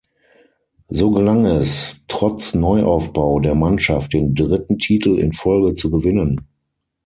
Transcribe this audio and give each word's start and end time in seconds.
So 0.89 1.11
gelang 1.11 1.45
es, 1.45 1.97
trotz 2.07 2.55
Neuaufbau 2.55 3.39
der 3.39 3.53
Mannschaft 3.53 4.13
den 4.13 4.33
dritten 4.33 4.79
Titel 4.79 5.19
in 5.19 5.31
Folge 5.31 5.75
zu 5.75 5.91
gewinnen. 5.91 6.47